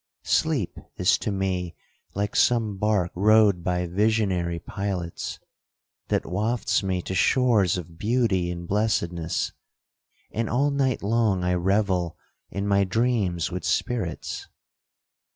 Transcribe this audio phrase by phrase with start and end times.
[0.23, 1.75] Sleep is to me
[2.15, 5.39] like some bark rowed by visionary pilots,
[6.07, 12.17] that wafts me to shores of beauty and blessedness,—and all night long I revel
[12.49, 14.47] in my dreams with spirits.